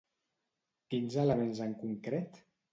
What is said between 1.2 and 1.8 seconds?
elements en